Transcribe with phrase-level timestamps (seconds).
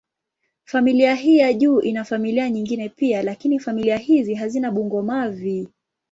[0.65, 5.69] Familia hii ya juu ina familia nyingine pia, lakini familia hizi hazina bungo-mavi.